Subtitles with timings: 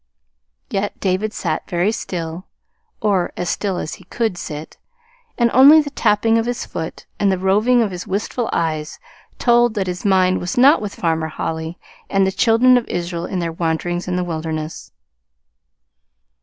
[0.71, 2.47] Yet David sat very still,
[3.01, 4.77] or as still as he could sit,
[5.37, 8.97] and only the tapping of his foot, and the roving of his wistful eyes
[9.37, 11.77] told that his mind was not with Farmer Holly
[12.09, 14.91] and the Children of Israel in their wanderings in the wilderness.